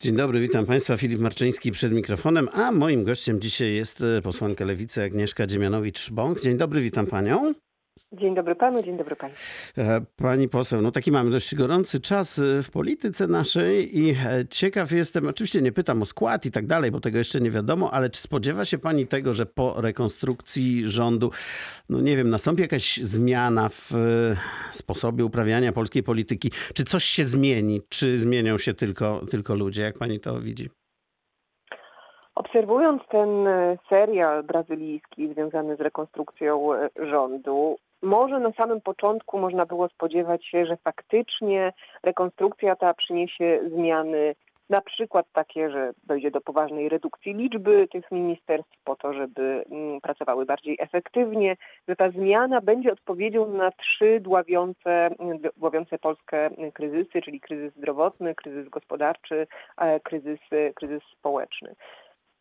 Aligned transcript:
Dzień 0.00 0.16
dobry, 0.16 0.40
witam 0.40 0.66
Państwa. 0.66 0.96
Filip 0.96 1.20
Marczyński 1.20 1.72
przed 1.72 1.92
mikrofonem, 1.92 2.48
a 2.52 2.72
moim 2.72 3.04
gościem 3.04 3.40
dzisiaj 3.40 3.74
jest 3.74 4.02
e, 4.02 4.22
posłanka 4.22 4.64
Lewicy 4.64 5.02
Agnieszka 5.02 5.46
Dziemianowicz-Bąk. 5.46 6.42
Dzień 6.42 6.56
dobry, 6.56 6.80
witam 6.80 7.06
Panią. 7.06 7.54
Dzień 8.12 8.34
dobry 8.34 8.54
panu, 8.54 8.82
dzień 8.82 8.96
dobry 8.96 9.16
pani. 9.16 9.34
E, 9.78 10.00
Pani 10.16 10.48
poseł, 10.48 10.82
no 10.82 10.92
taki 10.92 11.12
mamy 11.12 11.30
dość 11.30 11.54
gorący 11.54 12.00
czas 12.00 12.38
e, 12.38 12.62
w 12.62 12.70
polityce 12.70 13.26
naszej 13.26 13.98
i 13.98 14.10
e, 14.10 14.14
ciekaw 14.50 14.92
jestem, 14.92 15.28
oczywiście 15.28 15.62
nie 15.62 15.72
pytam 15.72 16.02
o 16.02 16.04
skład 16.04 16.46
i 16.46 16.50
tak 16.50 16.66
dalej, 16.66 16.90
bo 16.90 17.00
tego 17.00 17.18
jeszcze 17.18 17.40
nie 17.40 17.50
wiadomo, 17.50 17.90
ale 17.90 18.10
czy 18.10 18.20
spodziewa 18.20 18.64
się 18.64 18.78
pani 18.78 19.06
tego, 19.06 19.34
że 19.34 19.46
po 19.46 19.80
rekonstrukcji 19.80 20.90
rządu, 20.90 21.30
no 21.88 22.00
nie 22.00 22.16
wiem, 22.16 22.30
nastąpi 22.30 22.62
jakaś 22.62 22.96
zmiana 22.96 23.68
w 23.68 23.90
sposobie 24.70 25.24
uprawiania 25.24 25.72
polskiej 25.72 26.02
polityki? 26.02 26.50
Czy 26.74 26.84
coś 26.84 27.04
się 27.04 27.24
zmieni? 27.24 27.80
Czy 27.88 28.18
zmienią 28.18 28.58
się 28.58 28.74
tylko, 28.74 29.26
tylko 29.30 29.54
ludzie? 29.54 29.82
Jak 29.82 29.98
pani 29.98 30.20
to 30.20 30.40
widzi? 30.40 30.70
Obserwując 32.34 33.02
ten 33.10 33.28
serial 33.88 34.42
brazylijski 34.42 35.32
związany 35.32 35.76
z 35.76 35.80
rekonstrukcją 35.80 36.68
rządu, 37.10 37.76
może 38.02 38.40
na 38.40 38.52
samym 38.52 38.80
początku 38.80 39.38
można 39.38 39.66
było 39.66 39.88
spodziewać 39.88 40.46
się, 40.46 40.66
że 40.66 40.76
faktycznie 40.76 41.72
rekonstrukcja 42.02 42.76
ta 42.76 42.94
przyniesie 42.94 43.60
zmiany, 43.74 44.34
na 44.70 44.80
przykład 44.80 45.26
takie, 45.32 45.70
że 45.70 45.92
dojdzie 46.04 46.30
do 46.30 46.40
poważnej 46.40 46.88
redukcji 46.88 47.34
liczby 47.34 47.88
tych 47.88 48.10
ministerstw 48.10 48.72
po 48.84 48.96
to, 48.96 49.12
żeby 49.12 49.64
mm, 49.70 50.00
pracowały 50.00 50.46
bardziej 50.46 50.76
efektywnie, 50.80 51.56
że 51.88 51.96
ta 51.96 52.10
zmiana 52.10 52.60
będzie 52.60 52.92
odpowiedzią 52.92 53.48
na 53.48 53.70
trzy 53.70 54.20
dławiące, 54.20 55.10
dławiące 55.56 55.98
Polskę 55.98 56.50
kryzysy, 56.74 57.22
czyli 57.22 57.40
kryzys 57.40 57.74
zdrowotny, 57.74 58.34
kryzys 58.34 58.68
gospodarczy, 58.68 59.46
e, 59.76 60.00
kryzys, 60.00 60.40
kryzys 60.74 61.02
społeczny. 61.18 61.74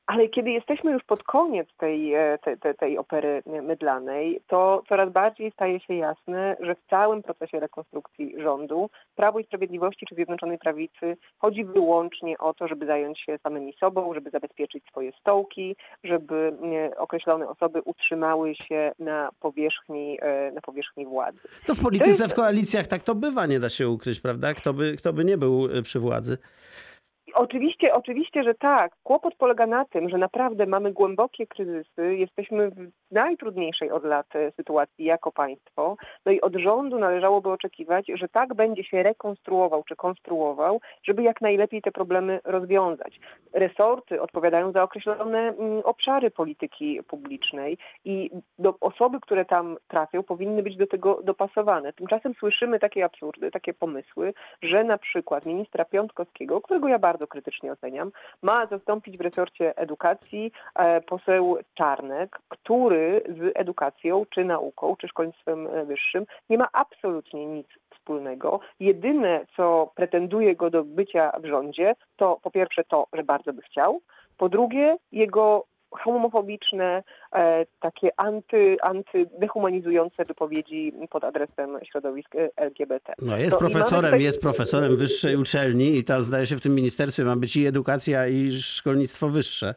Ale 0.05 0.29
kiedy 0.29 0.51
jesteśmy 0.51 0.91
już 0.91 1.03
pod 1.03 1.23
koniec 1.23 1.67
tej, 1.77 2.13
e, 2.13 2.37
tej, 2.61 2.75
tej, 2.79 2.97
opery 2.97 3.43
mydlanej, 3.45 4.41
to 4.47 4.83
coraz 4.89 5.11
bardziej 5.11 5.51
staje 5.51 5.79
się 5.79 5.93
jasne, 5.93 6.57
że 6.59 6.75
w 6.75 6.89
całym 6.89 7.23
procesie 7.23 7.59
rekonstrukcji 7.59 8.35
rządu 8.37 8.89
Prawo 9.15 9.39
i 9.39 9.43
Sprawiedliwości 9.43 10.05
czy 10.09 10.15
Zjednoczonej 10.15 10.57
Prawicy 10.57 11.17
chodzi 11.37 11.65
wyłącznie 11.65 12.37
o 12.37 12.53
to, 12.53 12.67
żeby 12.67 12.85
zająć 12.85 13.19
się 13.19 13.37
samymi 13.43 13.73
sobą, 13.79 14.13
żeby 14.13 14.29
zabezpieczyć 14.29 14.83
swoje 14.85 15.11
stołki, 15.19 15.75
żeby 16.03 16.53
określone 16.97 17.49
osoby 17.49 17.81
utrzymały 17.85 18.55
się 18.55 18.91
na 18.99 19.29
powierzchni, 19.39 20.17
e, 20.21 20.51
na 20.51 20.61
powierzchni 20.61 21.05
władzy. 21.05 21.39
To 21.65 21.75
w 21.75 21.81
polityce, 21.81 22.27
w 22.27 22.33
koalicjach 22.33 22.87
tak 22.87 23.03
to 23.03 23.15
bywa, 23.15 23.45
nie 23.45 23.59
da 23.59 23.69
się 23.69 23.89
ukryć, 23.89 24.19
prawda? 24.19 24.53
Kto 24.53 24.73
by, 24.73 24.95
kto 24.97 25.13
by 25.13 25.25
nie 25.25 25.37
był 25.37 25.65
e, 25.65 25.81
przy 25.81 25.99
władzy. 25.99 26.37
Oczywiście, 27.33 27.93
oczywiście, 27.93 28.43
że 28.43 28.53
tak. 28.53 28.91
Kłopot 29.03 29.35
polega 29.35 29.67
na 29.67 29.85
tym, 29.85 30.09
że 30.09 30.17
naprawdę 30.17 30.65
mamy 30.65 30.91
głębokie 30.91 31.47
kryzysy, 31.47 32.15
jesteśmy 32.15 32.69
w 32.69 32.91
najtrudniejszej 33.11 33.91
od 33.91 34.03
lat 34.03 34.35
e, 34.35 34.51
sytuacji 34.51 35.05
jako 35.05 35.31
państwo. 35.31 35.97
No 36.25 36.31
i 36.31 36.41
od 36.41 36.55
rządu 36.55 36.99
należałoby 36.99 37.49
oczekiwać, 37.49 38.05
że 38.13 38.27
tak 38.27 38.53
będzie 38.53 38.83
się 38.83 39.03
rekonstruował 39.03 39.83
czy 39.83 39.95
konstruował, 39.95 40.81
żeby 41.03 41.23
jak 41.23 41.41
najlepiej 41.41 41.81
te 41.81 41.91
problemy 41.91 42.39
rozwiązać. 42.43 43.19
Resorty 43.53 44.21
odpowiadają 44.21 44.71
za 44.71 44.83
określone 44.83 45.39
mm, 45.39 45.81
obszary 45.83 46.31
polityki 46.31 46.99
publicznej 47.07 47.77
i 48.05 48.31
do, 48.59 48.75
osoby, 48.81 49.19
które 49.19 49.45
tam 49.45 49.77
trafią, 49.87 50.23
powinny 50.23 50.63
być 50.63 50.77
do 50.77 50.87
tego 50.87 51.21
dopasowane. 51.23 51.93
Tymczasem 51.93 52.33
słyszymy 52.33 52.79
takie 52.79 53.05
absurdy, 53.05 53.51
takie 53.51 53.73
pomysły, 53.73 54.33
że 54.61 54.83
na 54.83 54.97
przykład 54.97 55.45
ministra 55.45 55.85
Piątkowskiego, 55.85 56.61
którego 56.61 56.87
ja 56.87 56.99
bardzo 56.99 57.20
krytycznie 57.27 57.71
oceniam, 57.71 58.11
ma 58.41 58.65
zastąpić 58.65 59.17
w 59.17 59.21
resorcie 59.21 59.77
edukacji 59.77 60.51
e, 60.75 61.01
poseł 61.01 61.57
Czarnek, 61.73 62.39
który 62.49 63.21
z 63.27 63.51
edukacją, 63.55 64.25
czy 64.29 64.45
nauką, 64.45 64.95
czy 64.95 65.07
szkolnictwem 65.07 65.67
wyższym 65.85 66.25
nie 66.49 66.57
ma 66.57 66.67
absolutnie 66.73 67.45
nic 67.45 67.67
wspólnego. 67.93 68.59
Jedyne, 68.79 69.45
co 69.55 69.91
pretenduje 69.95 70.55
go 70.55 70.69
do 70.69 70.83
bycia 70.83 71.31
w 71.39 71.45
rządzie, 71.45 71.95
to 72.15 72.39
po 72.43 72.51
pierwsze 72.51 72.83
to, 72.83 73.07
że 73.13 73.23
bardzo 73.23 73.53
by 73.53 73.61
chciał, 73.61 74.01
po 74.37 74.49
drugie 74.49 74.97
jego 75.11 75.65
homofobiczne, 75.91 77.03
e, 77.35 77.65
takie 77.79 78.09
anty, 78.17 78.77
antydehumanizujące 78.81 80.25
wypowiedzi 80.25 80.93
pod 81.09 81.23
adresem 81.23 81.77
środowisk 81.83 82.35
e, 82.35 82.49
LGBT. 82.55 83.13
No 83.21 83.37
jest 83.37 83.55
i 83.55 83.59
profesorem, 83.59 84.11
tutaj- 84.11 84.23
jest 84.23 84.41
profesorem 84.41 84.97
wyższej 84.97 85.35
uczelni 85.35 85.97
i 85.97 86.03
tam 86.03 86.23
zdaje 86.23 86.47
się 86.47 86.55
w 86.55 86.61
tym 86.61 86.75
ministerstwie 86.75 87.23
ma 87.23 87.35
być 87.35 87.55
i 87.55 87.65
edukacja 87.65 88.27
i 88.27 88.51
szkolnictwo 88.51 89.29
wyższe. 89.29 89.75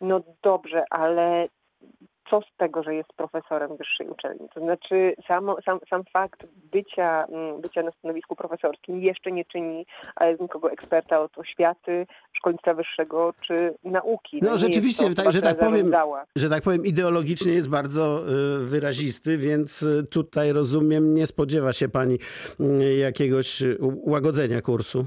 No 0.00 0.20
dobrze, 0.42 0.84
ale 0.90 1.48
co 2.30 2.40
z 2.40 2.56
tego, 2.56 2.82
że 2.82 2.94
jest 2.94 3.12
profesorem 3.12 3.76
wyższej 3.76 4.08
uczelni? 4.08 4.48
To 4.54 4.60
znaczy 4.60 5.14
samo, 5.26 5.56
sam, 5.64 5.78
sam 5.90 6.04
fakt 6.12 6.46
bycia, 6.72 7.24
mm, 7.24 7.60
bycia 7.60 7.82
na 7.82 7.90
stanowisku 7.90 8.36
profesorskim 8.36 9.02
jeszcze 9.02 9.32
nie 9.32 9.44
czyni 9.44 9.86
e, 10.20 10.36
z 10.36 10.40
nikogo 10.40 10.72
eksperta 10.72 11.20
od 11.20 11.38
oświaty, 11.38 12.06
szkolnictwa 12.32 12.74
wyższego 12.74 13.34
czy 13.46 13.74
nauki. 13.84 14.40
No 14.42 14.52
nie 14.52 14.58
rzeczywiście, 14.58 15.14
tak, 15.14 15.32
że 15.32 15.42
tak 15.42 15.58
powiem, 15.58 15.92
że 16.36 16.48
tak 16.48 16.62
powiem, 16.62 16.86
ideologicznie 16.86 17.52
jest 17.52 17.68
bardzo 17.68 18.22
y, 18.28 18.58
wyrazisty, 18.58 19.38
więc 19.38 19.82
y, 19.82 20.06
tutaj 20.10 20.52
rozumiem, 20.52 21.14
nie 21.14 21.26
spodziewa 21.26 21.72
się 21.72 21.88
pani 21.88 22.18
y, 22.60 22.96
jakiegoś 22.96 23.62
łagodzenia 24.06 24.60
kursu. 24.60 25.06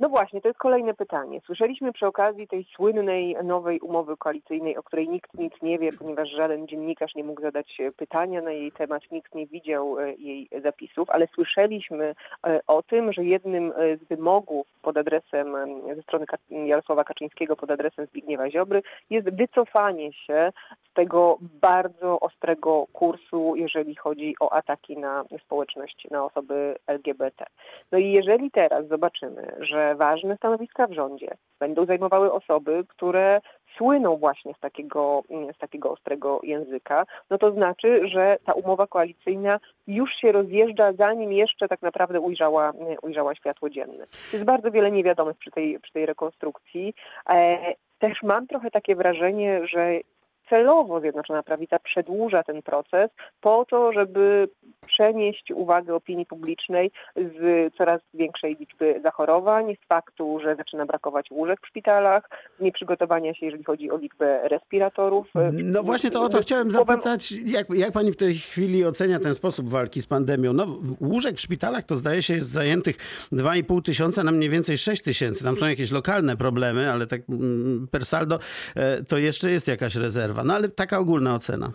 No 0.00 0.08
właśnie, 0.08 0.40
to 0.40 0.48
jest 0.48 0.58
kolejne 0.58 0.94
pytanie. 0.94 1.40
Słyszeliśmy 1.46 1.92
przy 1.92 2.06
okazji 2.06 2.48
tej 2.48 2.66
słynnej 2.76 3.36
nowej 3.44 3.80
umowy 3.80 4.16
koalicyjnej, 4.16 4.76
o 4.76 4.82
której 4.82 5.08
nikt 5.08 5.34
nic 5.34 5.52
nie 5.62 5.78
wie, 5.78 5.92
ponieważ 5.92 6.30
żaden 6.30 6.68
dziennikarz 6.68 7.14
nie 7.14 7.24
mógł 7.24 7.42
zadać 7.42 7.80
e, 7.80 7.92
pytania 7.92 8.42
na 8.42 8.52
jej 8.52 8.72
temat, 8.72 9.02
nikt 9.10 9.34
nie 9.34 9.46
widział 9.46 9.98
e, 9.98 10.14
jej 10.14 10.48
zapisów, 10.62 11.10
ale 11.10 11.26
słyszeliśmy 11.34 12.14
e, 12.46 12.60
o 12.66 12.82
tym, 12.82 13.12
że 13.12 13.24
jednym 13.24 13.72
z 14.02 14.08
wymogów 14.08 14.66
pod 14.82 14.96
adresem 14.96 15.56
ze 15.96 16.02
strony 16.02 16.26
Jarosława 16.50 17.04
Kaczyńskiego, 17.04 17.56
pod 17.56 17.70
adresem 17.70 18.06
Zbigniewa 18.06 18.50
Ziobry, 18.50 18.82
jest 19.10 19.30
wycofanie 19.30 20.12
się 20.12 20.52
z 20.90 20.94
tego 20.94 21.38
bardzo 21.40 22.20
ostrego 22.20 22.86
kursu, 22.92 23.56
jeżeli 23.56 23.94
chodzi 23.94 24.34
o 24.40 24.52
ataki 24.52 24.96
na 24.96 25.24
społeczność, 25.44 26.06
na 26.10 26.24
osoby 26.24 26.76
LGBT. 26.86 27.44
No 27.92 27.98
i 27.98 28.12
jeżeli 28.12 28.50
teraz 28.50 28.88
zobaczymy, 28.88 29.56
że 29.60 29.83
ważne 29.94 30.36
stanowiska 30.36 30.86
w 30.86 30.92
rządzie 30.92 31.36
będą 31.60 31.86
zajmowały 31.86 32.32
osoby, 32.32 32.84
które 32.88 33.40
słyną 33.76 34.16
właśnie 34.16 34.54
z 34.54 34.60
takiego, 34.60 35.22
z 35.56 35.58
takiego 35.58 35.90
ostrego 35.90 36.40
języka, 36.42 37.06
no 37.30 37.38
to 37.38 37.52
znaczy, 37.52 38.08
że 38.08 38.36
ta 38.44 38.52
umowa 38.52 38.86
koalicyjna 38.86 39.60
już 39.86 40.10
się 40.14 40.32
rozjeżdża, 40.32 40.92
zanim 40.92 41.32
jeszcze 41.32 41.68
tak 41.68 41.82
naprawdę 41.82 42.20
ujrzała, 42.20 42.72
ujrzała 43.02 43.34
światło 43.34 43.70
dzienne. 43.70 44.06
Jest 44.32 44.44
bardzo 44.44 44.70
wiele 44.70 44.90
niewiadomych 44.90 45.36
przy 45.36 45.50
tej, 45.50 45.80
przy 45.80 45.92
tej 45.92 46.06
rekonstrukcji. 46.06 46.94
E, 47.28 47.58
też 47.98 48.22
mam 48.22 48.46
trochę 48.46 48.70
takie 48.70 48.96
wrażenie, 48.96 49.66
że 49.66 50.00
celowo 50.48 51.00
Zjednoczona 51.00 51.42
Prawica 51.42 51.78
przedłuża 51.78 52.42
ten 52.42 52.62
proces 52.62 53.10
po 53.40 53.64
to, 53.64 53.92
żeby 53.92 54.48
przenieść 54.86 55.50
uwagę 55.50 55.94
opinii 55.94 56.26
publicznej 56.26 56.90
z 57.16 57.74
coraz 57.74 58.00
większej 58.14 58.56
liczby 58.60 59.00
zachorowań, 59.02 59.76
z 59.84 59.88
faktu, 59.88 60.40
że 60.42 60.56
zaczyna 60.56 60.86
brakować 60.86 61.30
łóżek 61.30 61.60
w 61.62 61.68
szpitalach, 61.68 62.28
z 62.58 62.62
nieprzygotowania 62.62 63.34
się, 63.34 63.46
jeżeli 63.46 63.64
chodzi 63.64 63.90
o 63.90 63.96
liczbę 63.96 64.48
respiratorów. 64.48 65.26
No 65.52 65.82
właśnie 65.82 66.10
to 66.10 66.22
o 66.22 66.28
to 66.28 66.40
chciałem 66.40 66.70
zapytać, 66.70 67.32
jak, 67.32 67.70
jak 67.70 67.92
pani 67.92 68.12
w 68.12 68.16
tej 68.16 68.34
chwili 68.34 68.84
ocenia 68.84 69.18
ten 69.18 69.34
sposób 69.34 69.68
walki 69.68 70.00
z 70.00 70.06
pandemią? 70.06 70.52
No 70.52 70.66
łóżek 71.00 71.36
w 71.36 71.40
szpitalach 71.40 71.84
to 71.84 71.96
zdaje 71.96 72.22
się 72.22 72.34
jest 72.34 72.50
zajętych 72.50 72.96
2,5 73.32 73.82
tysiąca 73.82 74.24
na 74.24 74.32
mniej 74.32 74.50
więcej 74.50 74.78
6 74.78 75.02
tysięcy. 75.02 75.44
Tam 75.44 75.56
są 75.56 75.66
jakieś 75.66 75.90
lokalne 75.90 76.36
problemy, 76.36 76.90
ale 76.90 77.06
tak 77.06 77.20
mm, 77.28 77.88
per 77.90 78.04
saldo 78.04 78.38
e, 78.76 79.02
to 79.04 79.18
jeszcze 79.18 79.50
jest 79.50 79.68
jakaś 79.68 79.94
rezerwa. 79.94 80.33
No 80.42 80.54
ale 80.54 80.68
taka 80.68 80.98
ogólna 80.98 81.34
ocena. 81.34 81.72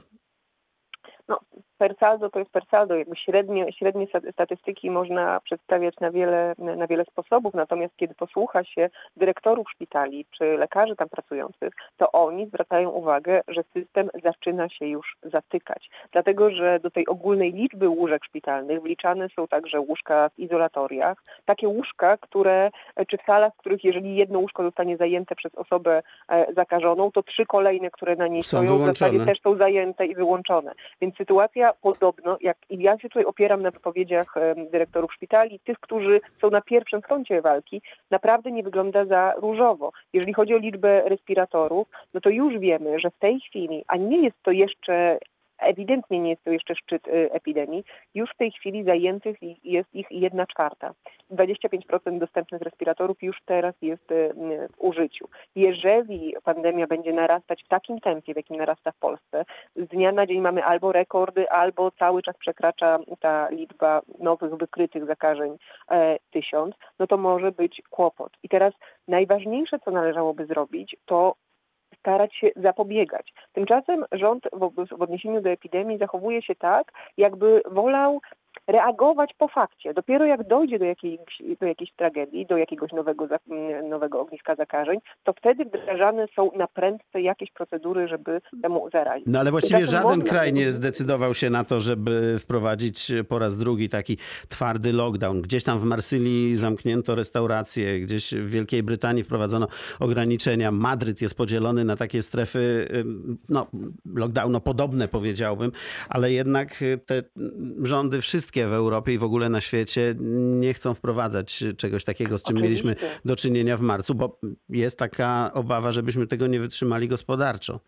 Per 1.79 1.95
saldo 1.99 2.29
to 2.29 2.39
jest 2.39 2.51
per 2.51 2.65
saldo. 2.71 2.95
Jakby 2.95 3.15
średnie, 3.15 3.73
średnie 3.73 4.07
sta- 4.07 4.31
statystyki 4.31 4.91
można 4.91 5.39
przedstawiać 5.39 5.95
na 6.01 6.11
wiele, 6.11 6.55
na 6.57 6.87
wiele 6.87 7.05
sposobów, 7.05 7.53
natomiast 7.53 7.97
kiedy 7.97 8.13
posłucha 8.15 8.63
się 8.63 8.89
dyrektorów 9.17 9.71
szpitali 9.71 10.25
czy 10.37 10.45
lekarzy 10.57 10.95
tam 10.95 11.09
pracujących, 11.09 11.73
to 11.97 12.11
oni 12.11 12.47
zwracają 12.47 12.89
uwagę, 12.89 13.41
że 13.47 13.63
system 13.73 14.09
zaczyna 14.23 14.69
się 14.69 14.85
już 14.85 15.17
zatykać. 15.23 15.89
Dlatego, 16.11 16.51
że 16.51 16.79
do 16.79 16.91
tej 16.91 17.07
ogólnej 17.07 17.53
liczby 17.53 17.89
łóżek 17.89 18.25
szpitalnych 18.25 18.81
wliczane 18.81 19.27
są 19.35 19.47
także 19.47 19.79
łóżka 19.79 20.29
w 20.29 20.39
izolatoriach, 20.39 21.23
takie 21.45 21.67
łóżka, 21.67 22.17
które, 22.17 22.71
czy 23.07 23.17
w 23.17 23.21
salach, 23.21 23.53
w 23.53 23.57
których 23.57 23.83
jeżeli 23.83 24.15
jedno 24.15 24.39
łóżko 24.39 24.63
zostanie 24.63 24.97
zajęte 24.97 25.35
przez 25.35 25.55
osobę 25.55 26.01
e, 26.29 26.53
zakażoną, 26.53 27.11
to 27.11 27.23
trzy 27.23 27.45
kolejne, 27.45 27.91
które 27.91 28.15
na 28.15 28.27
niej 28.27 28.43
Są 28.43 28.57
stoją, 28.57 28.77
w 28.77 28.85
zasadzie 28.85 29.25
też 29.25 29.41
są 29.41 29.55
zajęte 29.55 30.05
i 30.05 30.15
wyłączone. 30.15 30.71
Więc 31.01 31.15
sytuacja 31.17 31.68
podobno, 31.81 32.37
jak 32.41 32.57
i 32.69 32.83
ja 32.83 32.99
się 32.99 33.09
tutaj 33.09 33.25
opieram 33.25 33.61
na 33.61 33.71
wypowiedziach 33.71 34.35
dyrektorów 34.71 35.13
szpitali, 35.13 35.59
tych, 35.59 35.79
którzy 35.79 36.21
są 36.41 36.49
na 36.49 36.61
pierwszym 36.61 37.01
froncie 37.01 37.41
walki, 37.41 37.81
naprawdę 38.11 38.51
nie 38.51 38.63
wygląda 38.63 39.05
za 39.05 39.33
różowo. 39.37 39.91
Jeżeli 40.13 40.33
chodzi 40.33 40.53
o 40.53 40.57
liczbę 40.57 41.01
respiratorów, 41.05 41.87
no 42.13 42.21
to 42.21 42.29
już 42.29 42.57
wiemy, 42.57 42.99
że 42.99 43.11
w 43.11 43.19
tej 43.19 43.39
chwili, 43.39 43.83
a 43.87 43.97
nie 43.97 44.23
jest 44.23 44.37
to 44.43 44.51
jeszcze 44.51 45.19
ewidentnie 45.59 46.19
nie 46.19 46.29
jest 46.29 46.43
to 46.43 46.51
jeszcze 46.51 46.75
szczyt 46.75 47.07
y, 47.07 47.31
epidemii, 47.31 47.83
już 48.13 48.29
w 48.31 48.37
tej 48.37 48.51
chwili 48.51 48.83
zajętych 48.83 49.37
jest 49.63 49.95
ich 49.95 50.07
jedna 50.11 50.45
czwarta. 50.45 50.93
25% 51.31 52.19
dostępnych 52.19 52.61
respiratorów 52.61 53.23
już 53.23 53.37
teraz 53.45 53.75
jest 53.81 54.11
y, 54.11 54.33
w 54.73 54.73
użyciu. 54.77 55.29
Jeżeli 55.55 56.35
pandemia 56.43 56.87
będzie 56.87 57.13
narastać 57.13 57.63
w 57.63 57.67
takim 57.67 57.99
tempie, 57.99 58.33
w 58.33 58.37
jakim 58.37 58.57
narasta 58.57 58.91
w 58.91 58.97
Polsce, 58.97 59.45
z 59.75 59.87
dnia 59.87 60.11
na 60.11 60.25
dzień 60.25 60.41
mamy 60.41 60.63
albo 60.63 60.91
rekordy, 60.91 61.49
albo 61.49 61.91
cały 61.91 62.21
czas 62.21 62.37
przekracza 62.37 62.99
ta 63.19 63.49
liczba 63.49 64.01
nowych 64.19 64.55
wykrytych 64.55 65.05
zakażeń 65.05 65.57
e, 65.91 66.17
tysiąc, 66.31 66.75
no 66.99 67.07
to 67.07 67.17
może 67.17 67.51
być 67.51 67.81
kłopot. 67.89 68.31
I 68.43 68.49
teraz 68.49 68.73
najważniejsze, 69.07 69.79
co 69.79 69.91
należałoby 69.91 70.45
zrobić, 70.45 70.95
to 71.05 71.35
starać 71.99 72.35
się 72.35 72.47
zapobiegać. 72.55 73.33
Tymczasem 73.53 74.05
rząd 74.11 74.43
w, 74.53 75.01
odniesieniu 75.01 75.41
do 75.41 75.49
epidemii 75.49 75.97
zachowuje 75.97 76.41
się 76.41 76.55
tak, 76.55 76.91
jakby 77.17 77.61
wolał 77.71 78.21
reagować 78.67 79.33
po 79.37 79.47
fakcie. 79.47 79.93
Dopiero 79.93 80.25
jak 80.25 80.47
dojdzie 80.47 80.79
do 80.79 80.85
jakiejś, 80.85 81.19
do 81.59 81.65
jakiejś 81.65 81.91
tragedii, 81.93 82.45
do 82.45 82.57
jakiegoś 82.57 82.91
nowego, 82.91 83.27
nowego 83.89 84.19
ogniska 84.21 84.55
zakażeń, 84.55 84.99
to 85.23 85.33
wtedy 85.33 85.65
wdrażane 85.65 86.27
są 86.35 86.51
na 86.57 86.67
prędce 86.67 87.21
jakieś 87.21 87.51
procedury, 87.51 88.07
żeby 88.07 88.41
temu 88.61 88.89
zaradzić. 88.93 89.27
No 89.27 89.39
ale 89.39 89.51
właściwie 89.51 89.85
żaden 89.85 90.21
kraj 90.21 90.53
nie 90.53 90.71
zdecydował 90.71 91.33
się 91.33 91.49
na 91.49 91.63
to, 91.63 91.79
żeby 91.79 92.39
wprowadzić 92.39 93.11
po 93.29 93.39
raz 93.39 93.57
drugi 93.57 93.89
taki 93.89 94.17
twardy 94.49 94.93
lockdown. 94.93 95.41
Gdzieś 95.41 95.63
tam 95.63 95.79
w 95.79 95.83
Marsylii 95.83 96.55
zamknięto 96.55 97.15
restauracje, 97.15 97.99
gdzieś 97.99 98.33
w 98.33 98.49
Wielkiej 98.49 98.83
Brytanii 98.83 99.23
wprowadzono 99.23 99.67
ograniczenia. 99.99 100.71
Madryt 100.71 101.21
jest 101.21 101.37
podzielony 101.37 101.83
na 101.83 101.95
takie 101.95 102.21
strefy 102.21 102.87
no, 103.49 103.67
lockdowno 104.15 104.59
podobne 104.59 105.07
powiedziałbym, 105.07 105.71
ale 106.09 106.31
jednak 106.31 106.83
te 107.05 107.23
rządy 107.83 108.21
wszystkie 108.21 108.38
wszystkie 108.39 108.67
w 108.67 108.73
Europie 108.73 109.13
i 109.13 109.17
w 109.17 109.23
ogóle 109.23 109.49
na 109.49 109.61
świecie 109.61 110.15
nie 110.59 110.73
chcą 110.73 110.93
wprowadzać 110.93 111.63
czegoś 111.77 112.03
takiego, 112.05 112.37
z 112.37 112.43
czym 112.43 112.57
Oczywiście. 112.57 112.87
mieliśmy 112.87 113.19
do 113.25 113.35
czynienia 113.35 113.77
w 113.77 113.81
marcu, 113.81 114.15
bo 114.15 114.37
jest 114.69 114.99
taka 114.99 115.51
obawa, 115.53 115.91
żebyśmy 115.91 116.27
tego 116.27 116.47
nie 116.47 116.59
wytrzymali 116.59 117.07
gospodarczo. 117.07 117.79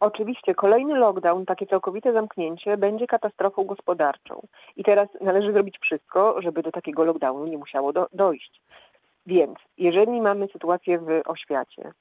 Oczywiście 0.00 0.54
kolejny 0.54 0.94
lockdown, 0.98 1.44
takie 1.44 1.66
całkowite 1.66 2.12
zamknięcie 2.12 2.76
będzie 2.76 3.06
katastrofą 3.06 3.64
gospodarczą. 3.64 4.46
I 4.76 4.84
teraz 4.84 5.08
należy 5.20 5.52
zrobić 5.52 5.78
wszystko, 5.78 6.42
żeby 6.42 6.62
do 6.62 6.72
takiego 6.72 7.04
lockdownu 7.04 7.46
nie 7.46 7.58
musiało 7.58 7.92
do, 7.92 8.06
dojść. 8.12 8.62
Więc 9.26 9.58
jeżeli 9.78 10.20
mamy 10.20 10.48
sytuację 10.52 10.98
w 10.98 11.20
oświacie, 11.26 11.92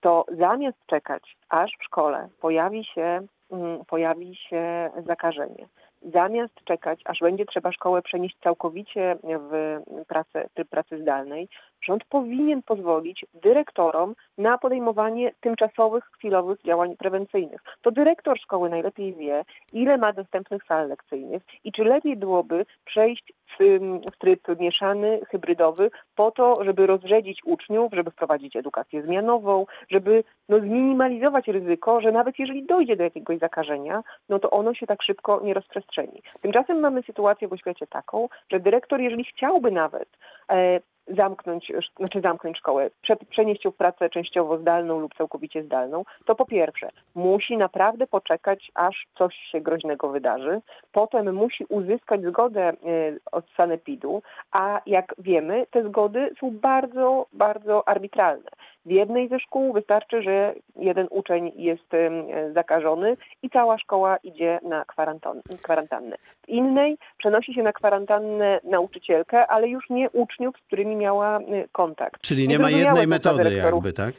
to 0.00 0.24
zamiast 0.38 0.78
czekać, 0.86 1.36
aż 1.48 1.70
w 1.80 1.84
szkole 1.84 2.28
pojawi 2.40 2.84
się, 2.84 3.26
mm, 3.50 3.84
pojawi 3.84 4.36
się 4.36 4.90
zakażenie, 5.06 5.68
zamiast 6.02 6.64
czekać, 6.64 7.00
aż 7.04 7.20
będzie 7.20 7.46
trzeba 7.46 7.72
szkołę 7.72 8.02
przenieść 8.02 8.36
całkowicie 8.42 9.16
w 9.24 9.80
pracę, 10.06 10.48
tryb 10.54 10.68
pracy 10.68 11.02
zdalnej, 11.02 11.48
rząd 11.82 12.04
powinien 12.04 12.62
pozwolić 12.62 13.26
dyrektorom 13.34 14.14
na 14.38 14.58
podejmowanie 14.58 15.32
tymczasowych, 15.40 16.04
chwilowych 16.04 16.62
działań 16.62 16.96
prewencyjnych. 16.96 17.60
To 17.82 17.90
dyrektor 17.90 18.38
szkoły 18.38 18.70
najlepiej 18.70 19.14
wie, 19.14 19.44
ile 19.72 19.98
ma 19.98 20.12
dostępnych 20.12 20.64
sal 20.64 20.88
lekcyjnych 20.88 21.42
i 21.64 21.72
czy 21.72 21.84
lepiej 21.84 22.16
byłoby 22.16 22.66
przejść 22.84 23.32
w, 23.58 23.80
tryb 24.18 24.40
mieszany, 24.60 25.20
hybrydowy, 25.30 25.90
po 26.14 26.30
to, 26.30 26.64
żeby 26.64 26.86
rozrzedzić 26.86 27.40
uczniów, 27.44 27.92
żeby 27.92 28.10
wprowadzić 28.10 28.56
edukację 28.56 29.02
zmianową, 29.02 29.66
żeby 29.90 30.24
no, 30.48 30.58
zminimalizować 30.58 31.48
ryzyko, 31.48 32.00
że 32.00 32.12
nawet 32.12 32.38
jeżeli 32.38 32.66
dojdzie 32.66 32.96
do 32.96 33.04
jakiegoś 33.04 33.38
zakażenia, 33.38 34.02
no 34.28 34.38
to 34.38 34.50
ono 34.50 34.74
się 34.74 34.86
tak 34.86 35.02
szybko 35.02 35.40
nie 35.44 35.54
rozprzestrzeni. 35.54 36.22
Tymczasem 36.40 36.80
mamy 36.80 37.02
sytuację 37.02 37.48
w 37.48 37.52
oświacie 37.52 37.86
taką, 37.86 38.28
że 38.52 38.60
dyrektor, 38.60 39.00
jeżeli 39.00 39.24
chciałby 39.24 39.70
nawet 39.70 40.08
e, 40.50 40.80
zamknąć, 41.16 41.72
znaczy 41.96 42.20
zamknąć 42.20 42.58
szkołę, 42.58 42.90
przenieść 43.30 43.64
ją 43.64 43.70
w 43.70 43.76
pracę 43.76 44.10
częściowo 44.10 44.58
zdalną 44.58 45.00
lub 45.00 45.14
całkowicie 45.14 45.62
zdalną, 45.62 46.04
to 46.24 46.34
po 46.34 46.46
pierwsze 46.46 46.88
musi 47.14 47.56
naprawdę 47.56 48.06
poczekać, 48.06 48.70
aż 48.74 49.06
coś 49.18 49.34
się 49.34 49.60
groźnego 49.60 50.08
wydarzy. 50.08 50.60
Potem 50.92 51.34
musi 51.34 51.64
uzyskać 51.68 52.22
zgodę 52.22 52.68
e, 52.68 52.74
od 53.32 53.44
sanepidu, 53.56 54.22
a 54.52 54.80
jak 54.86 55.14
wiemy, 55.18 55.66
te 55.70 55.88
zgody 55.88 56.34
są 56.40 56.50
bardzo, 56.50 57.26
bardzo 57.32 57.88
arbitralne. 57.88 58.50
W 58.88 58.90
jednej 58.90 59.28
ze 59.28 59.40
szkół 59.40 59.72
wystarczy, 59.72 60.22
że 60.22 60.54
jeden 60.76 61.06
uczeń 61.10 61.52
jest 61.56 61.88
zakażony 62.54 63.16
i 63.42 63.50
cała 63.50 63.78
szkoła 63.78 64.16
idzie 64.16 64.58
na 64.62 64.84
kwarantannę. 65.62 66.16
W 66.42 66.48
innej 66.48 66.98
przenosi 67.18 67.54
się 67.54 67.62
na 67.62 67.72
kwarantannę 67.72 68.60
nauczycielkę, 68.64 69.46
ale 69.46 69.68
już 69.68 69.90
nie 69.90 70.10
uczniów, 70.10 70.54
z 70.62 70.66
którymi 70.66 70.96
miała 70.96 71.40
y, 71.40 71.68
kontakt. 71.72 72.22
Czyli 72.22 72.48
nie 72.48 72.58
ma 72.58 72.70
jednej 72.70 73.06
metody 73.06 73.54
jakby, 73.54 73.92
tak? 73.92 74.14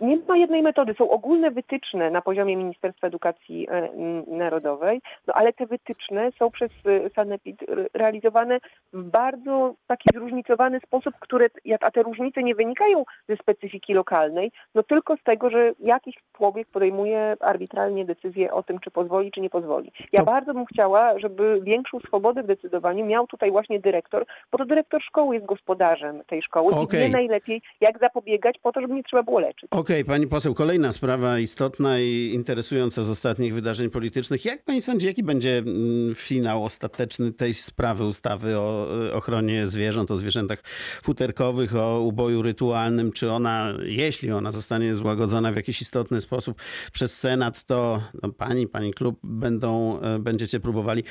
Nie 0.00 0.18
ma 0.28 0.36
jednej 0.36 0.62
metody. 0.62 0.94
Są 0.98 1.10
ogólne 1.10 1.50
wytyczne 1.50 2.10
na 2.10 2.22
poziomie 2.22 2.56
Ministerstwa 2.56 3.06
Edukacji 3.06 3.66
e, 3.70 3.88
Narodowej, 4.26 5.00
no 5.26 5.34
ale 5.34 5.52
te 5.52 5.66
wytyczne 5.66 6.30
są 6.38 6.50
przez 6.50 6.70
e, 6.86 7.10
Sanepid 7.10 7.64
realizowane 7.94 8.58
w 8.92 9.02
bardzo 9.02 9.74
taki 9.86 10.08
zróżnicowany 10.14 10.80
sposób, 10.80 11.14
które, 11.20 11.46
a 11.80 11.90
te 11.90 12.02
różnice 12.02 12.42
nie 12.42 12.54
wynikają 12.54 13.04
ze 13.28 13.36
specyfiki 13.36 13.94
lokalnej, 13.94 14.52
no 14.74 14.82
tylko 14.82 15.16
z 15.16 15.22
tego, 15.22 15.50
że 15.50 15.72
jakiś 15.80 16.14
człowiek 16.36 16.68
podejmuje 16.68 17.36
arbitralnie 17.40 18.04
decyzję 18.04 18.52
o 18.52 18.62
tym, 18.62 18.78
czy 18.78 18.90
pozwoli, 18.90 19.30
czy 19.30 19.40
nie 19.40 19.50
pozwoli. 19.50 19.92
Ja 20.12 20.20
to... 20.20 20.26
bardzo 20.26 20.54
bym 20.54 20.66
chciała, 20.66 21.18
żeby 21.18 21.60
większą 21.62 22.00
swobodę 22.00 22.42
w 22.42 22.46
decydowaniu 22.46 23.06
miał 23.06 23.26
tutaj 23.26 23.50
właśnie 23.50 23.80
dyrektor, 23.80 24.26
bo 24.52 24.58
to 24.58 24.64
dyrektor 24.64 25.02
szkoły 25.02 25.34
jest 25.34 25.46
gospodarzem 25.46 26.22
tej 26.26 26.42
szkoły 26.42 26.74
okay. 26.74 27.00
i 27.00 27.02
wie 27.02 27.08
najlepiej, 27.08 27.62
jak 27.80 27.98
zapobiegać 27.98 28.58
po 28.58 28.72
to, 28.72 28.80
żeby 28.80 28.94
nie 28.94 29.02
trzeba 29.02 29.22
było 29.22 29.40
leczyć. 29.40 29.70
Okej, 29.88 30.02
okay, 30.02 30.14
pani 30.14 30.26
poseł, 30.26 30.54
kolejna 30.54 30.92
sprawa 30.92 31.38
istotna 31.38 32.00
i 32.00 32.30
interesująca 32.34 33.02
z 33.02 33.08
ostatnich 33.08 33.54
wydarzeń 33.54 33.90
politycznych. 33.90 34.44
Jak 34.44 34.64
pani 34.64 34.82
sądzi, 34.82 35.06
jaki 35.06 35.22
będzie 35.22 35.58
mm, 35.58 36.14
finał 36.14 36.64
ostateczny 36.64 37.32
tej 37.32 37.54
sprawy 37.54 38.04
ustawy 38.04 38.58
o 38.58 38.88
e, 39.06 39.14
ochronie 39.14 39.66
zwierząt, 39.66 40.10
o 40.10 40.16
zwierzętach 40.16 40.60
futerkowych, 41.02 41.76
o 41.76 42.00
uboju 42.00 42.42
rytualnym? 42.42 43.12
Czy 43.12 43.30
ona, 43.30 43.74
jeśli 43.82 44.30
ona 44.30 44.52
zostanie 44.52 44.94
złagodzona 44.94 45.52
w 45.52 45.56
jakiś 45.56 45.82
istotny 45.82 46.20
sposób 46.20 46.60
przez 46.92 47.18
Senat, 47.18 47.64
to 47.64 48.02
no, 48.22 48.32
pani, 48.32 48.66
pani 48.66 48.94
klub 48.94 49.20
będą, 49.22 50.00
e, 50.00 50.18
będziecie 50.18 50.60
próbowali 50.60 51.02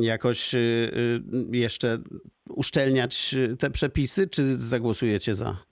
jakoś 0.00 0.54
e, 0.54 0.58
jeszcze 1.52 1.98
uszczelniać 2.48 3.34
te 3.58 3.70
przepisy, 3.70 4.28
czy 4.28 4.56
zagłosujecie 4.58 5.34
za? 5.34 5.69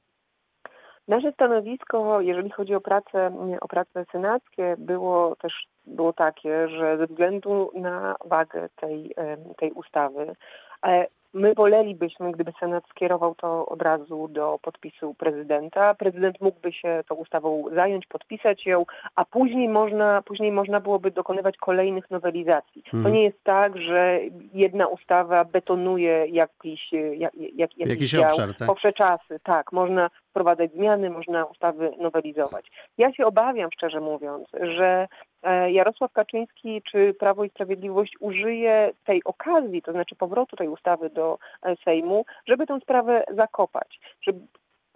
Nasze 1.09 1.33
stanowisko, 1.33 2.21
jeżeli 2.21 2.50
chodzi 2.50 2.75
o 2.75 2.81
prace, 2.81 3.31
o 3.61 3.69
prace 3.69 4.05
senackie, 4.12 4.75
było 4.79 5.37
też 5.37 5.53
było 5.87 6.12
takie, 6.12 6.69
że 6.69 6.99
ze 6.99 7.07
względu 7.07 7.71
na 7.75 8.17
wagę 8.25 8.69
tej, 8.77 9.15
tej 9.57 9.73
ustawy, 9.73 10.35
My 11.35 11.54
wolelibyśmy, 11.54 12.32
gdyby 12.32 12.52
Senat 12.61 12.85
skierował 12.90 13.35
to 13.35 13.66
od 13.66 13.82
razu 13.82 14.28
do 14.28 14.58
podpisu 14.62 15.14
prezydenta. 15.14 15.94
Prezydent 15.94 16.40
mógłby 16.40 16.73
się 16.73 17.04
tą 17.08 17.14
ustawą 17.14 17.64
zająć, 17.75 18.06
podpisać 18.06 18.66
ją, 18.66 18.85
a 19.14 19.25
później 19.25 19.68
można, 19.68 20.23
później 20.23 20.52
można 20.52 20.80
byłoby 20.80 21.11
dokonywać 21.11 21.56
kolejnych 21.56 22.11
nowelizacji. 22.11 22.82
Hmm. 22.90 23.04
To 23.04 23.16
nie 23.16 23.25
jest 23.25 23.44
tak, 23.44 23.76
że 23.76 24.20
jedna 24.52 24.87
ustawa 24.87 25.44
betonuje 25.44 26.26
jakiś, 26.26 26.92
jak, 26.92 27.35
jak, 27.35 27.78
jakiś, 27.78 28.12
jakiś 28.12 28.14
obszar, 28.14 28.54
tak? 28.54 28.94
czasy. 28.94 29.40
Tak, 29.42 29.73
można 29.73 30.11
wprowadzać 30.30 30.73
zmiany, 30.73 31.11
można 31.11 31.44
ustawy 31.44 31.92
nowelizować. 31.99 32.66
Ja 32.99 33.12
się 33.12 33.26
obawiam, 33.26 33.70
szczerze 33.73 34.00
mówiąc, 34.00 34.49
że 34.61 35.08
Jarosław 35.68 36.12
Kaczyński 36.12 36.83
czy 36.83 37.14
Prawo 37.14 37.45
i 37.45 37.50
Sprawiedliwość 37.50 38.14
użyje 38.21 38.90
tej 39.04 39.25
okazji, 39.25 39.83
to 39.83 39.92
znaczy 39.92 40.16
powrotu 40.16 40.57
tej 40.57 40.68
ustawy 40.68 41.11
do 41.11 41.38
e, 41.62 41.76
Sejmu, 41.85 42.25
żeby 42.47 42.66
tę 42.66 42.80
sprawę 42.80 43.25
zakopać. 43.37 44.00
Żeby 44.21 44.40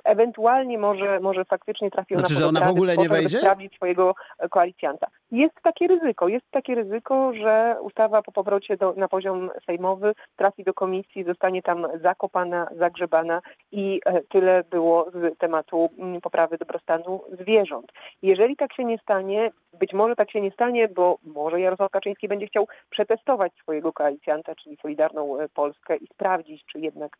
ewentualnie 0.04 0.78
może, 0.78 1.21
może 1.21 1.44
faktycznie 1.44 1.90
trafił 1.90 2.16
Znaczy, 2.16 2.32
na 2.32 2.38
że 2.38 2.47
ona 2.47 2.61
w 2.61 2.71
ogóle 2.71 2.97
nie 2.97 3.09
wejdzie? 3.09 3.38
sprawdzić 3.38 3.75
swojego 3.75 4.14
e, 4.38 4.49
koalicjanta. 4.49 5.06
Jest 5.30 5.54
takie 5.62 5.87
ryzyko, 5.87 6.28
jest 6.28 6.47
takie 6.50 6.75
ryzyko, 6.75 7.32
że 7.32 7.76
ustawa 7.80 8.23
po 8.23 8.32
powrocie 8.32 8.76
do, 8.76 8.94
na 8.97 9.09
poziom 9.09 9.50
sejmowy 9.66 10.14
trafi 10.37 10.64
do 10.64 10.75
komisji, 10.75 11.25
zostanie 11.25 11.62
tam 11.62 11.87
zakopana, 12.02 12.68
zagrzebana 12.78 13.42
i 13.73 14.00
e, 14.04 14.23
tyle 14.23 14.64
było 14.71 15.11
z 15.14 15.38
tematu 15.38 15.90
mm, 15.99 16.21
poprawy 16.21 16.59
dobrostanu 16.59 17.21
zwierząt. 17.40 17.92
Jeżeli 18.23 18.56
tak 18.56 18.73
się 18.73 18.85
nie 18.85 18.99
stanie, 18.99 19.50
być 19.80 19.92
może 19.92 20.16
tak 20.16 20.30
się 20.30 20.40
nie 20.40 20.50
stanie, 20.50 20.88
bo 20.88 21.18
może 21.25 21.61
Jarosław 21.61 21.90
Kaczyński 21.90 22.28
będzie 22.28 22.47
chciał 22.47 22.68
przetestować 22.90 23.52
swojego 23.62 23.92
koalicjanta, 23.92 24.54
czyli 24.54 24.76
Solidarną 24.82 25.38
e, 25.38 25.49
Polskę 25.49 25.97
i 25.97 26.06
sprawdzić, 26.06 26.64
czy 26.73 26.80
jednak, 26.80 27.16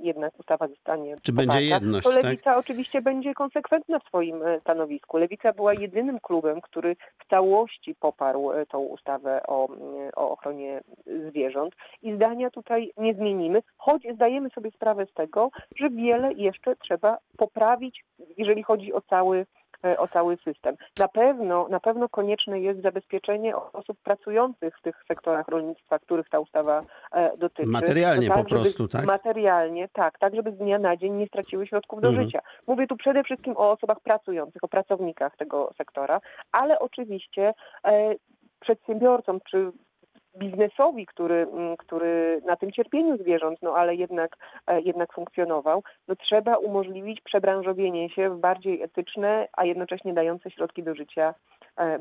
jednak 0.00 0.40
ustawa 0.40 0.68
zostanie 0.68 1.16
Czy 1.22 1.32
będzie 1.32 1.60
jedność, 1.84 2.06
to 2.06 2.12
tak? 2.12 2.24
Lewica 2.24 2.56
oczywiście 2.56 3.02
będzie 3.02 3.34
konsekwentna 3.34 3.98
w 3.98 4.04
swoim 4.04 4.42
e, 4.42 4.60
stanowisku. 4.60 5.16
Lewica 5.16 5.52
była 5.52 5.74
jedynym 5.74 6.20
klubem, 6.20 6.60
który 6.60 6.96
w 7.18 7.30
całości 7.30 7.94
poparł 7.94 8.52
e, 8.52 8.66
tą 8.66 8.78
ustawę 8.78 9.42
o, 9.46 9.68
o 10.16 10.30
ochronie 10.30 10.80
zwierząt 11.28 11.74
i 12.02 12.14
zdania 12.14 12.50
tutaj 12.50 12.92
nie 12.96 13.14
zmienimy, 13.14 13.62
choć 13.76 14.02
zdajemy 14.14 14.50
sobie 14.50 14.70
sprawę 14.70 15.06
z 15.06 15.12
tego, 15.12 15.50
że 15.76 15.90
wiele 15.90 16.32
jeszcze 16.32 16.76
trzeba 16.76 17.18
poprawić, 17.36 18.04
jeżeli 18.38 18.62
chodzi 18.62 18.92
o 18.92 19.00
cały 19.00 19.46
o 19.98 20.08
cały 20.08 20.36
system. 20.36 20.76
Na 20.98 21.08
pewno, 21.08 21.68
na 21.68 21.80
pewno 21.80 22.08
konieczne 22.08 22.60
jest 22.60 22.82
zabezpieczenie 22.82 23.56
osób 23.56 23.98
pracujących 24.04 24.78
w 24.78 24.82
tych 24.82 25.04
sektorach 25.08 25.48
rolnictwa, 25.48 25.98
których 25.98 26.28
ta 26.28 26.38
ustawa 26.40 26.82
e, 27.12 27.36
dotyczy. 27.36 27.68
Materialnie 27.68 28.26
To 28.28 28.32
po 28.32 28.38
żeby- 28.38 28.48
prostu, 28.50 28.88
tak? 28.88 29.04
Materialnie, 29.04 29.88
tak, 29.92 30.18
tak, 30.18 30.34
żeby 30.34 30.52
z 30.52 30.56
dnia 30.58 30.78
na 30.78 30.96
dzień 30.96 31.12
nie 31.14 31.26
straciły 31.26 31.66
środków 31.66 32.00
do 32.00 32.08
Mhm. 32.08 32.26
życia. 32.26 32.40
Mówię 32.66 32.86
tu 32.86 32.96
przede 32.96 33.22
wszystkim 33.24 33.56
o 33.56 33.70
osobach 33.70 34.00
pracujących, 34.00 34.64
o 34.64 34.68
pracownikach 34.68 35.36
tego 35.36 35.70
sektora, 35.78 36.20
ale 36.52 36.78
oczywiście 36.78 37.54
e, 37.84 38.14
przedsiębiorcom 38.60 39.40
czy 39.50 39.72
biznesowi, 40.38 41.06
który, 41.06 41.46
mm, 41.52 41.76
który 41.76 42.40
na 42.46 42.56
tym 42.56 42.72
cierpieniu 42.72 43.18
zwierząt, 43.18 43.58
no 43.62 43.74
ale 43.76 43.94
jednak, 43.94 44.36
e, 44.66 44.80
jednak 44.80 45.12
funkcjonował, 45.12 45.82
no 46.08 46.16
trzeba 46.16 46.56
umożliwić 46.56 47.20
przebranżowienie 47.20 48.10
się 48.10 48.30
w 48.30 48.38
bardziej 48.38 48.82
etyczne, 48.82 49.48
a 49.52 49.64
jednocześnie 49.64 50.14
dające 50.14 50.50
środki 50.50 50.82
do 50.82 50.94
życia 50.94 51.34
e. 51.76 51.98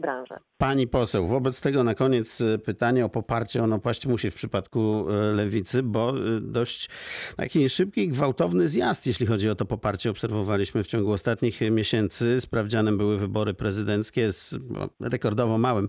Pani 0.57 0.87
poseł, 0.87 1.27
wobec 1.27 1.61
tego 1.61 1.83
na 1.83 1.95
koniec 1.95 2.41
e, 2.41 2.57
pytanie 2.57 3.05
o 3.05 3.09
poparcie. 3.09 3.63
Ono 3.63 3.79
paść 3.79 4.07
musi 4.07 4.31
w 4.31 4.35
przypadku 4.35 5.05
e, 5.09 5.13
lewicy, 5.13 5.83
bo 5.83 6.13
dość 6.41 6.89
taki 7.37 7.69
szybki, 7.69 8.01
i 8.01 8.07
gwałtowny 8.07 8.67
zjazd, 8.67 9.07
jeśli 9.07 9.25
chodzi 9.25 9.49
o 9.49 9.55
to 9.55 9.65
poparcie, 9.65 10.09
obserwowaliśmy 10.09 10.83
w 10.83 10.87
ciągu 10.87 11.11
ostatnich 11.11 11.61
miesięcy. 11.71 12.41
Sprawdzianem 12.41 12.97
były 12.97 13.17
wybory 13.17 13.53
prezydenckie 13.53 14.31
z 14.31 14.59
no, 14.69 14.89
rekordowo 14.99 15.57
małym 15.57 15.87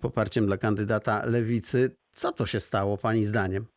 poparciem 0.00 0.46
dla 0.46 0.56
kandydata 0.56 1.26
lewicy. 1.26 1.96
Co 2.10 2.32
to 2.32 2.46
się 2.46 2.60
stało, 2.60 2.98
pani 2.98 3.24
zdaniem? 3.24 3.73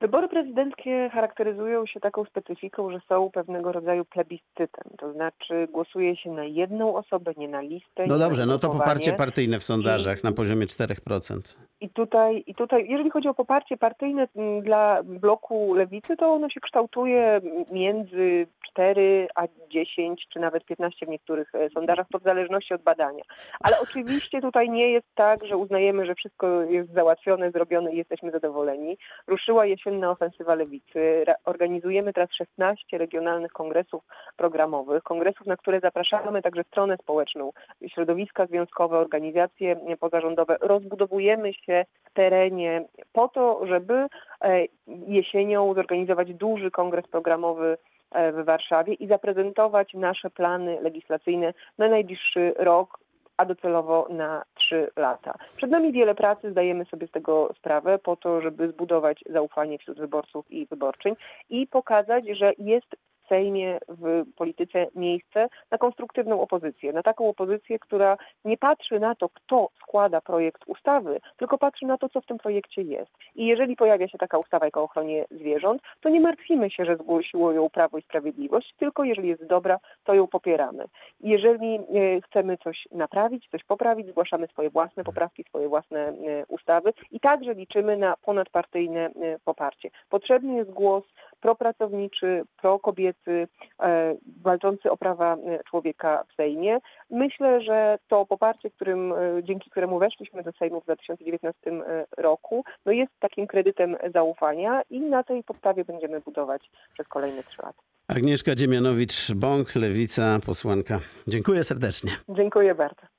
Wybory 0.00 0.28
prezydenckie 0.28 1.10
charakteryzują 1.12 1.86
się 1.86 2.00
taką 2.00 2.24
specyfiką, 2.24 2.90
że 2.90 3.00
są 3.08 3.30
pewnego 3.30 3.72
rodzaju 3.72 4.04
plebiscytem, 4.04 4.84
to 4.98 5.12
znaczy 5.12 5.68
głosuje 5.72 6.16
się 6.16 6.30
na 6.30 6.44
jedną 6.44 6.96
osobę, 6.96 7.32
nie 7.36 7.48
na 7.48 7.60
listę. 7.60 8.06
No 8.06 8.18
dobrze, 8.18 8.46
no 8.46 8.58
to 8.58 8.68
poparcie 8.68 9.12
partyjne 9.12 9.58
w 9.58 9.64
sondażach 9.64 10.24
na 10.24 10.32
poziomie 10.32 10.66
4%. 10.66 11.56
I 11.80 11.90
tutaj, 11.90 12.44
I 12.46 12.54
tutaj, 12.54 12.88
jeżeli 12.88 13.10
chodzi 13.10 13.28
o 13.28 13.34
poparcie 13.34 13.76
partyjne 13.76 14.28
dla 14.62 15.02
bloku 15.02 15.74
lewicy, 15.74 16.16
to 16.16 16.32
ono 16.32 16.48
się 16.48 16.60
kształtuje 16.60 17.40
między 17.72 18.46
4 18.70 19.28
a 19.34 19.42
10, 19.70 20.26
czy 20.32 20.40
nawet 20.40 20.64
15 20.64 21.06
w 21.06 21.08
niektórych 21.08 21.54
e, 21.54 21.70
sondażach, 21.70 22.06
to 22.12 22.18
w 22.18 22.22
zależności 22.22 22.74
od 22.74 22.82
badania. 22.82 23.22
Ale 23.60 23.80
oczywiście 23.80 24.40
tutaj 24.40 24.70
nie 24.70 24.90
jest 24.90 25.06
tak, 25.14 25.44
że 25.46 25.56
uznajemy, 25.56 26.06
że 26.06 26.14
wszystko 26.14 26.62
jest 26.62 26.92
załatwione, 26.92 27.50
zrobione 27.50 27.92
i 27.92 27.96
jesteśmy 27.96 28.30
zadowoleni. 28.30 28.98
Ruszyła 29.26 29.66
jesienna 29.86 30.10
ofensywa 30.10 30.54
lewicy. 30.54 31.24
Organizujemy 31.44 32.12
teraz 32.12 32.32
16 32.32 32.98
regionalnych 32.98 33.52
kongresów 33.52 34.02
programowych, 34.36 35.02
kongresów, 35.02 35.46
na 35.46 35.56
które 35.56 35.80
zapraszamy 35.80 36.42
także 36.42 36.64
stronę 36.64 36.96
społeczną, 36.96 37.52
środowiska 37.88 38.46
związkowe, 38.46 38.98
organizacje 38.98 39.76
pozarządowe. 40.00 40.56
Rozbudowujemy 40.60 41.52
się 41.54 41.84
w 42.04 42.12
terenie 42.12 42.84
po 43.12 43.28
to, 43.28 43.66
żeby 43.66 43.94
e, 43.94 44.66
jesienią 45.06 45.74
zorganizować 45.74 46.34
duży 46.34 46.70
kongres 46.70 47.06
programowy 47.06 47.78
e, 48.10 48.32
w 48.32 48.44
Warszawie 48.44 48.94
i 48.94 49.06
zaprezentować 49.06 49.94
nasze 49.94 50.30
plany 50.30 50.78
legislacyjne 50.82 51.54
na 51.78 51.88
najbliższy 51.88 52.54
rok, 52.58 52.98
a 53.36 53.44
docelowo 53.44 54.06
na 54.10 54.42
trzy 54.54 54.90
lata. 54.96 55.34
Przed 55.56 55.70
nami 55.70 55.92
wiele 55.92 56.14
pracy, 56.14 56.50
zdajemy 56.50 56.84
sobie 56.84 57.06
z 57.06 57.10
tego 57.10 57.50
sprawę, 57.58 57.98
po 57.98 58.16
to, 58.16 58.40
żeby 58.40 58.68
zbudować 58.68 59.24
zaufanie 59.30 59.78
wśród 59.78 59.98
wyborców 59.98 60.50
i 60.50 60.66
wyborczyń 60.66 61.16
i 61.50 61.66
pokazać, 61.66 62.24
że 62.28 62.52
jest 62.58 62.96
Sejmie, 63.28 63.78
w 63.88 64.24
polityce 64.36 64.86
miejsce 64.94 65.48
na 65.70 65.78
konstruktywną 65.78 66.40
opozycję, 66.40 66.92
na 66.92 67.02
taką 67.02 67.28
opozycję, 67.28 67.78
która 67.78 68.16
nie 68.44 68.56
patrzy 68.56 69.00
na 69.00 69.14
to, 69.14 69.28
kto 69.28 69.68
składa 69.82 70.20
projekt 70.20 70.62
ustawy, 70.66 71.20
tylko 71.36 71.58
patrzy 71.58 71.86
na 71.86 71.98
to, 71.98 72.08
co 72.08 72.20
w 72.20 72.26
tym 72.26 72.38
projekcie 72.38 72.82
jest. 72.82 73.10
I 73.34 73.46
jeżeli 73.46 73.76
pojawia 73.76 74.08
się 74.08 74.18
taka 74.18 74.38
ustawa 74.38 74.64
jak 74.64 74.76
o 74.76 74.82
ochronie 74.82 75.24
zwierząt, 75.30 75.82
to 76.00 76.08
nie 76.08 76.20
martwimy 76.20 76.70
się, 76.70 76.84
że 76.84 76.96
zgłosiło 76.96 77.52
ją 77.52 77.70
Prawo 77.70 77.98
i 77.98 78.02
Sprawiedliwość, 78.02 78.74
tylko 78.78 79.04
jeżeli 79.04 79.28
jest 79.28 79.46
dobra, 79.46 79.78
to 80.04 80.14
ją 80.14 80.26
popieramy. 80.26 80.84
Jeżeli 81.20 81.74
e, 81.74 81.80
chcemy 82.20 82.56
coś 82.56 82.88
naprawić, 82.92 83.48
coś 83.48 83.64
poprawić, 83.64 84.06
zgłaszamy 84.06 84.46
swoje 84.46 84.70
własne 84.70 85.04
poprawki, 85.04 85.44
swoje 85.44 85.68
własne 85.68 85.98
e, 86.08 86.14
ustawy 86.48 86.92
i 87.10 87.20
także 87.20 87.54
liczymy 87.54 87.96
na 87.96 88.16
ponadpartyjne 88.16 89.00
e, 89.00 89.38
poparcie. 89.44 89.90
Potrzebny 90.08 90.54
jest 90.54 90.70
głos 90.70 91.04
propracowniczy, 91.46 92.42
prokobiecy, 92.62 93.48
e, 93.82 94.14
walczący 94.42 94.90
o 94.90 94.96
prawa 94.96 95.36
e, 95.36 95.64
człowieka 95.64 96.24
w 96.28 96.34
Sejmie. 96.36 96.78
Myślę, 97.10 97.60
że 97.60 97.98
to 98.08 98.26
poparcie, 98.26 98.70
którym, 98.70 99.12
e, 99.12 99.16
dzięki 99.42 99.70
któremu 99.70 99.98
weszliśmy 99.98 100.42
do 100.42 100.52
Sejmu 100.52 100.80
w 100.80 100.84
2019 100.84 101.70
e, 101.70 102.06
roku, 102.16 102.64
no 102.86 102.92
jest 102.92 103.12
takim 103.20 103.46
kredytem 103.46 103.96
zaufania 104.14 104.82
i 104.90 105.00
na 105.00 105.22
tej 105.22 105.44
podstawie 105.44 105.84
będziemy 105.84 106.20
budować 106.20 106.70
przez 106.94 107.08
kolejne 107.08 107.42
trzy 107.42 107.62
lata. 107.62 107.82
Agnieszka 108.08 108.54
Dziemianowicz-Bąk, 108.54 109.76
lewica, 109.80 110.38
posłanka. 110.46 111.00
Dziękuję 111.26 111.64
serdecznie. 111.64 112.10
Dziękuję 112.28 112.74
bardzo. 112.74 113.15